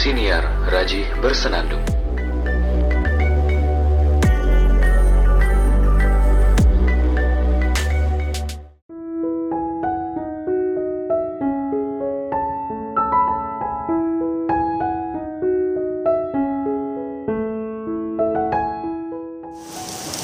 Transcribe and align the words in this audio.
Siniar 0.00 0.40
Raji 0.64 1.04
Bersenandung. 1.20 1.84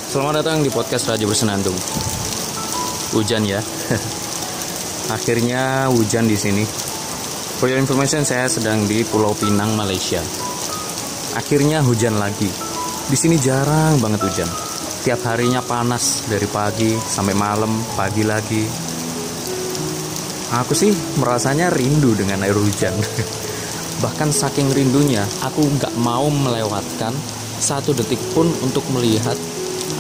Selamat 0.09 0.41
datang 0.41 0.65
di 0.65 0.73
podcast 0.73 1.13
Raja 1.13 1.29
Bersenandung. 1.29 1.77
Hujan 3.13 3.45
ya. 3.45 3.61
Akhirnya 5.21 5.93
hujan 5.93 6.25
di 6.25 6.41
sini. 6.41 6.96
For 7.57 7.73
your 7.73 7.81
information, 7.81 8.21
saya 8.21 8.53
sedang 8.53 8.85
di 8.85 9.01
Pulau 9.01 9.33
Pinang, 9.33 9.73
Malaysia. 9.81 10.21
Akhirnya 11.33 11.81
hujan 11.81 12.21
lagi. 12.21 12.53
Di 13.09 13.17
sini 13.17 13.41
jarang 13.41 13.97
banget 13.97 14.29
hujan. 14.29 14.51
Tiap 15.01 15.25
harinya 15.25 15.65
panas 15.65 16.29
dari 16.29 16.45
pagi 16.53 16.93
sampai 17.01 17.33
malam, 17.33 17.73
pagi 17.97 18.29
lagi. 18.29 18.61
Aku 20.53 20.77
sih 20.77 20.93
merasanya 21.17 21.73
rindu 21.73 22.13
dengan 22.13 22.45
air 22.45 22.53
hujan. 22.53 22.93
Bahkan 24.05 24.37
saking 24.37 24.77
rindunya, 24.77 25.25
aku 25.41 25.65
nggak 25.65 25.97
mau 25.97 26.29
melewatkan 26.29 27.17
satu 27.57 27.97
detik 27.97 28.21
pun 28.37 28.53
untuk 28.61 28.85
melihat 28.93 29.37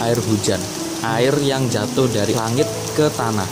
air 0.05 0.21
hujan, 0.29 0.61
air 1.01 1.33
yang 1.41 1.73
jatuh 1.73 2.05
dari 2.13 2.37
langit 2.37 2.69
ke 2.93 3.09
tanah. 3.17 3.49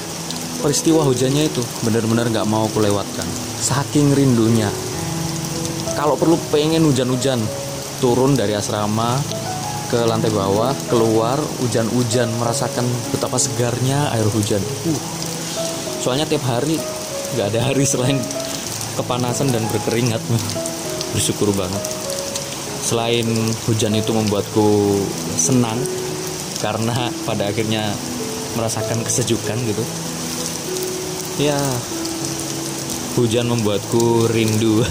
Peristiwa 0.61 1.09
hujannya 1.09 1.49
itu 1.49 1.65
benar-benar 1.81 2.29
gak 2.29 2.49
mau 2.49 2.69
kulewatkan. 2.73 3.44
Saking 3.65 4.13
rindunya. 4.13 4.69
Kalau 5.97 6.21
perlu 6.21 6.37
pengen 6.53 6.85
hujan-hujan, 6.85 7.41
turun 7.97 8.37
dari 8.37 8.53
asrama 8.53 9.17
ke 9.89 10.05
lantai 10.05 10.29
bawah, 10.29 10.77
keluar 10.93 11.41
hujan-hujan, 11.65 12.29
merasakan 12.37 12.85
betapa 13.09 13.41
segarnya 13.41 14.13
air 14.13 14.29
hujan. 14.29 14.61
Uh. 14.85 15.01
Soalnya 16.05 16.29
tiap 16.29 16.45
hari 16.45 16.77
gak 17.41 17.57
ada 17.57 17.73
hari 17.73 17.89
selain 17.89 18.21
kepanasan 19.01 19.49
dan 19.49 19.65
berkeringat. 19.73 20.21
Bersyukur 21.17 21.49
banget. 21.57 21.81
Selain 22.85 23.25
hujan 23.65 23.97
itu 23.97 24.13
membuatku 24.13 25.01
senang, 25.41 25.81
karena 26.61 27.09
pada 27.25 27.49
akhirnya 27.49 27.97
merasakan 28.57 29.03
kesejukan 29.05 29.59
gitu 29.69 29.85
ya 31.39 31.59
hujan 33.15 33.47
membuatku 33.51 34.27
rindu. 34.31 34.83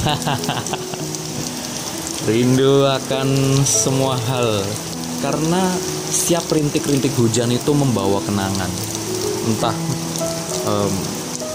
Rindu 2.23 2.87
akan 2.87 3.27
semua 3.67 4.15
hal. 4.15 4.63
Karena 5.19 5.75
setiap 6.07 6.47
rintik-rintik 6.55 7.11
hujan 7.19 7.51
itu 7.51 7.75
membawa 7.75 8.23
kenangan. 8.23 8.71
Entah 9.43 9.75
um, 10.63 10.93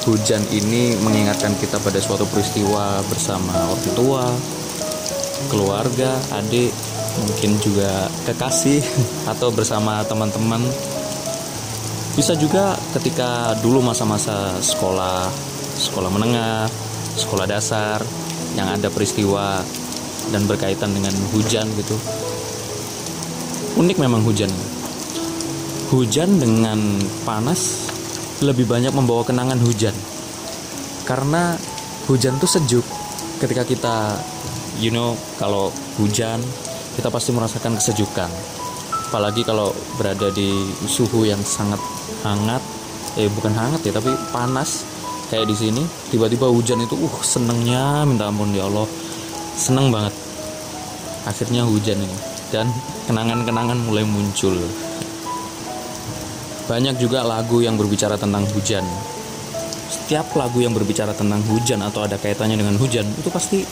hujan 0.04 0.44
ini 0.52 0.92
mengingatkan 1.00 1.56
kita 1.56 1.80
pada 1.80 1.96
suatu 2.04 2.28
peristiwa 2.28 3.00
bersama 3.08 3.72
orang 3.72 3.92
tua 3.96 4.24
keluarga 5.48 6.20
adik 6.36 6.68
mungkin 7.16 7.56
juga 7.64 8.12
kekasih 8.28 8.84
atau 9.32 9.48
bersama 9.48 10.04
teman-teman. 10.04 10.60
Bisa 12.12 12.36
juga 12.36 12.76
ketika 12.92 13.56
dulu 13.64 13.80
masa-masa 13.80 14.52
sekolah 14.60 15.47
sekolah 15.78 16.10
menengah 16.10 16.66
sekolah 17.14 17.46
dasar 17.46 18.02
yang 18.58 18.66
ada 18.74 18.90
peristiwa 18.90 19.62
dan 20.34 20.42
berkaitan 20.50 20.90
dengan 20.90 21.14
hujan 21.30 21.66
gitu. 21.78 21.94
Unik 23.78 23.98
memang 24.02 24.26
hujan. 24.26 24.50
Hujan 25.94 26.42
dengan 26.42 26.98
panas 27.22 27.88
lebih 28.42 28.66
banyak 28.66 28.90
membawa 28.90 29.22
kenangan 29.22 29.58
hujan. 29.62 29.94
Karena 31.06 31.54
hujan 32.10 32.36
tuh 32.42 32.50
sejuk. 32.50 32.84
Ketika 33.38 33.62
kita 33.62 34.18
you 34.82 34.90
know 34.90 35.14
kalau 35.38 35.70
hujan 36.02 36.42
kita 36.98 37.08
pasti 37.08 37.30
merasakan 37.30 37.78
kesejukan. 37.78 38.30
Apalagi 39.08 39.46
kalau 39.46 39.70
berada 39.96 40.28
di 40.34 40.74
suhu 40.84 41.22
yang 41.24 41.40
sangat 41.46 41.78
hangat. 42.26 42.60
Eh 43.16 43.30
bukan 43.30 43.54
hangat 43.54 43.82
ya 43.86 43.94
tapi 43.94 44.12
panas 44.34 44.97
kayak 45.28 45.46
di 45.48 45.56
sini 45.56 45.82
tiba-tiba 46.08 46.48
hujan 46.48 46.80
itu 46.80 46.96
uh 46.96 47.16
senengnya 47.20 48.04
minta 48.08 48.28
ampun 48.28 48.52
ya 48.52 48.66
Allah. 48.66 48.88
Seneng 49.58 49.92
banget. 49.92 50.14
Akhirnya 51.28 51.66
hujan 51.68 52.00
ini. 52.00 52.16
Dan 52.48 52.70
kenangan-kenangan 53.04 53.76
mulai 53.84 54.08
muncul. 54.08 54.56
Banyak 56.68 57.00
juga 57.00 57.24
lagu 57.24 57.60
yang 57.60 57.76
berbicara 57.76 58.16
tentang 58.16 58.44
hujan. 58.52 58.84
Setiap 59.88 60.36
lagu 60.36 60.60
yang 60.60 60.72
berbicara 60.72 61.12
tentang 61.12 61.40
hujan 61.48 61.80
atau 61.84 62.04
ada 62.04 62.16
kaitannya 62.20 62.60
dengan 62.60 62.76
hujan 62.76 63.08
itu 63.08 63.28
pasti 63.32 63.64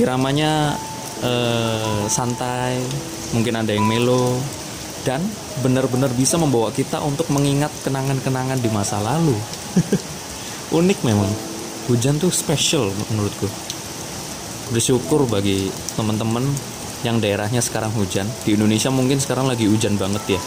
iramanya 0.00 0.76
eh, 1.20 2.04
santai, 2.08 2.80
mungkin 3.32 3.60
ada 3.60 3.72
yang 3.72 3.84
melo, 3.84 4.36
dan 5.04 5.20
benar-benar 5.64 6.12
bisa 6.16 6.36
membawa 6.36 6.72
kita 6.72 7.00
untuk 7.00 7.28
mengingat 7.32 7.72
kenangan-kenangan 7.84 8.60
di 8.60 8.68
masa 8.72 9.00
lalu. 9.00 9.36
Unik 10.76 11.08
memang, 11.08 11.32
hujan 11.88 12.20
tuh 12.20 12.28
special 12.28 12.92
menurutku. 13.08 13.48
Bersyukur 14.68 15.24
bagi 15.24 15.72
teman-teman 15.96 16.44
yang 17.00 17.16
daerahnya 17.16 17.64
sekarang 17.64 17.96
hujan. 17.96 18.28
Di 18.44 18.60
Indonesia 18.60 18.92
mungkin 18.92 19.16
sekarang 19.16 19.48
lagi 19.48 19.64
hujan 19.64 19.96
banget 19.96 20.36
ya. 20.36 20.40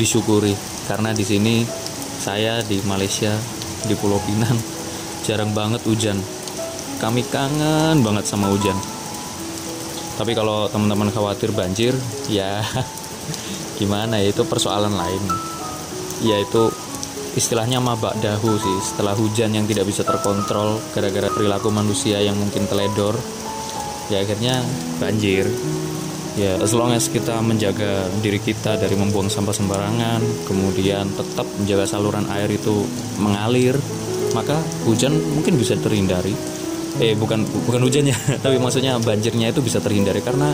Disyukuri 0.00 0.56
karena 0.88 1.12
di 1.12 1.28
sini 1.28 1.68
saya 2.16 2.64
di 2.64 2.80
Malaysia 2.88 3.36
di 3.84 3.92
Pulau 3.92 4.24
Pinang 4.24 4.56
jarang 5.28 5.52
banget 5.52 5.84
hujan. 5.84 6.16
Kami 6.96 7.20
kangen 7.28 8.00
banget 8.00 8.24
sama 8.24 8.48
hujan 8.48 8.80
tapi 10.20 10.36
kalau 10.36 10.68
teman-teman 10.68 11.08
khawatir 11.08 11.48
banjir 11.56 11.96
ya 12.28 12.60
gimana 13.80 14.20
ya 14.20 14.28
itu 14.28 14.44
persoalan 14.44 14.92
lain 14.92 15.22
ya 16.20 16.36
itu 16.36 16.68
istilahnya 17.38 17.78
mabak 17.78 18.18
dahu 18.18 18.58
sih 18.58 18.78
setelah 18.82 19.14
hujan 19.14 19.54
yang 19.54 19.66
tidak 19.68 19.86
bisa 19.86 20.02
terkontrol 20.02 20.82
gara-gara 20.90 21.30
perilaku 21.30 21.70
manusia 21.70 22.18
yang 22.18 22.34
mungkin 22.34 22.66
teledor 22.66 23.14
ya 24.10 24.22
akhirnya 24.22 24.66
banjir. 24.98 25.46
Ya 26.38 26.58
as 26.62 26.70
long 26.74 26.94
as 26.94 27.10
kita 27.10 27.42
menjaga 27.42 28.06
diri 28.22 28.38
kita 28.38 28.78
dari 28.78 28.94
membuang 28.94 29.26
sampah 29.26 29.54
sembarangan 29.54 30.46
kemudian 30.46 31.10
tetap 31.14 31.46
menjaga 31.58 31.86
saluran 31.90 32.26
air 32.30 32.50
itu 32.50 32.86
mengalir 33.18 33.74
maka 34.30 34.58
hujan 34.86 35.14
mungkin 35.34 35.58
bisa 35.58 35.78
terhindari. 35.78 36.34
Eh 36.98 37.14
bukan 37.14 37.46
bukan 37.66 37.82
hujannya 37.86 38.14
tapi 38.44 38.58
maksudnya 38.58 38.98
banjirnya 38.98 39.54
itu 39.54 39.62
bisa 39.62 39.78
terhindari 39.78 40.22
karena 40.22 40.50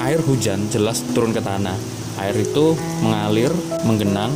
air 0.00 0.20
hujan 0.24 0.68
jelas 0.72 1.04
turun 1.12 1.36
ke 1.36 1.40
tanah. 1.44 1.76
Air 2.16 2.36
itu 2.40 2.72
mengalir 3.04 3.52
menggenang 3.84 4.32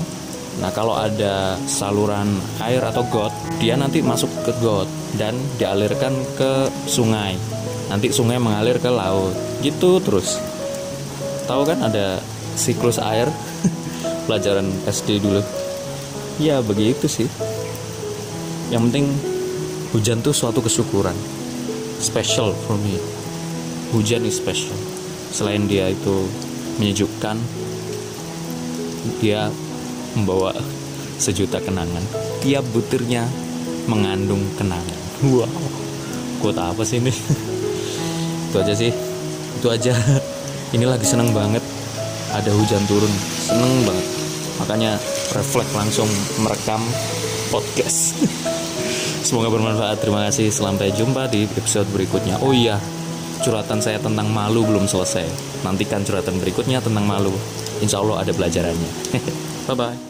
nah 0.61 0.69
kalau 0.71 0.93
ada 0.93 1.57
saluran 1.65 2.37
air 2.61 2.85
atau 2.85 3.01
got 3.09 3.33
dia 3.57 3.77
nanti 3.81 4.05
masuk 4.05 4.29
ke 4.45 4.53
got 4.61 4.89
dan 5.19 5.35
dialirkan 5.59 6.15
ke 6.39 6.71
sungai. 6.87 7.35
Nanti 7.91 8.15
sungai 8.15 8.39
mengalir 8.39 8.79
ke 8.79 8.91
laut. 8.93 9.35
Gitu 9.65 9.99
terus. 10.05 10.39
Tahu 11.51 11.67
kan 11.67 11.83
ada 11.83 12.23
siklus 12.55 13.03
air? 13.03 13.27
Pelajaran 14.29 14.71
SD 14.87 15.19
dulu. 15.19 15.43
Ya 16.39 16.63
begitu 16.63 17.11
sih. 17.11 17.27
Yang 18.71 18.83
penting 18.91 19.07
hujan 19.91 20.23
tuh 20.23 20.33
suatu 20.33 20.63
kesyukuran. 20.63 21.17
Special 21.99 22.55
for 22.65 22.79
me. 22.79 22.97
Hujan 23.91 24.23
is 24.23 24.39
special. 24.39 24.79
Selain 25.35 25.67
dia 25.67 25.91
itu 25.91 26.31
menyejukkan 26.79 27.37
dia 29.19 29.51
membawa 30.17 30.55
sejuta 31.21 31.61
kenangan 31.61 32.03
tiap 32.41 32.65
butirnya 32.73 33.29
mengandung 33.87 34.41
kenangan 34.57 34.99
wow 35.29 35.49
quote 36.41 36.61
apa 36.61 36.83
sih 36.83 36.99
ini 36.99 37.13
itu 38.51 38.57
aja 38.57 38.75
sih 38.75 38.93
itu 39.61 39.67
aja 39.69 39.93
ini 40.77 40.85
lagi 40.89 41.05
seneng 41.05 41.31
banget 41.37 41.63
ada 42.31 42.51
hujan 42.55 42.83
turun 42.89 43.13
seneng 43.45 43.85
banget 43.85 44.07
makanya 44.61 44.93
refleks 45.37 45.73
langsung 45.73 46.09
merekam 46.43 46.81
podcast 47.53 48.15
Semoga 49.21 49.53
bermanfaat. 49.53 50.01
Terima 50.01 50.27
kasih. 50.27 50.51
Sampai 50.51 50.91
jumpa 50.97 51.29
di 51.29 51.45
episode 51.45 51.87
berikutnya. 51.93 52.41
Oh 52.41 52.51
iya, 52.51 52.81
curhatan 53.45 53.79
saya 53.79 54.01
tentang 54.01 54.27
malu 54.33 54.65
belum 54.65 54.89
selesai. 54.89 55.23
Nantikan 55.63 56.03
curhatan 56.03 56.41
berikutnya 56.41 56.81
tentang 56.81 57.05
malu. 57.05 57.31
Insya 57.79 58.01
Allah 58.01 58.25
ada 58.25 58.33
pelajarannya. 58.33 58.91
Bye 59.71 59.77
bye. 59.77 60.10